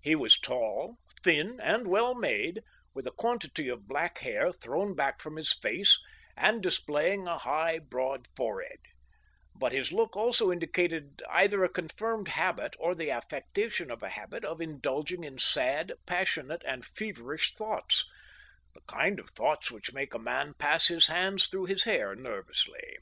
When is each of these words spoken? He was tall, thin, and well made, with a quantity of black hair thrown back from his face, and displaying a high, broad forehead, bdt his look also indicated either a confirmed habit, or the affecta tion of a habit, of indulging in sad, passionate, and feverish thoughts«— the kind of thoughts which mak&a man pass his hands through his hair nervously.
He 0.00 0.16
was 0.16 0.40
tall, 0.40 0.96
thin, 1.22 1.60
and 1.60 1.86
well 1.86 2.16
made, 2.16 2.62
with 2.94 3.06
a 3.06 3.12
quantity 3.12 3.68
of 3.68 3.86
black 3.86 4.18
hair 4.18 4.50
thrown 4.50 4.96
back 4.96 5.22
from 5.22 5.36
his 5.36 5.52
face, 5.54 6.00
and 6.36 6.60
displaying 6.60 7.28
a 7.28 7.38
high, 7.38 7.78
broad 7.78 8.26
forehead, 8.34 8.80
bdt 9.56 9.70
his 9.70 9.92
look 9.92 10.16
also 10.16 10.50
indicated 10.50 11.22
either 11.30 11.62
a 11.62 11.68
confirmed 11.68 12.26
habit, 12.26 12.74
or 12.80 12.92
the 12.96 13.10
affecta 13.10 13.70
tion 13.70 13.88
of 13.92 14.02
a 14.02 14.08
habit, 14.08 14.44
of 14.44 14.60
indulging 14.60 15.22
in 15.22 15.38
sad, 15.38 15.92
passionate, 16.06 16.62
and 16.66 16.84
feverish 16.84 17.54
thoughts«— 17.54 18.04
the 18.74 18.82
kind 18.88 19.20
of 19.20 19.30
thoughts 19.30 19.70
which 19.70 19.92
mak&a 19.92 20.18
man 20.18 20.54
pass 20.58 20.88
his 20.88 21.06
hands 21.06 21.46
through 21.46 21.66
his 21.66 21.84
hair 21.84 22.16
nervously. 22.16 22.98